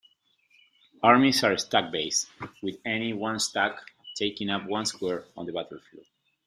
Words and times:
Armies 1.03 1.43
are 1.43 1.55
stack-based, 1.59 2.25
with 2.63 2.77
any 2.83 3.13
one 3.13 3.37
stack 3.39 3.77
taking 4.17 4.49
up 4.49 4.65
one 4.65 4.87
square 4.87 5.25
on 5.37 5.45
the 5.45 5.53
battlefield. 5.53 6.07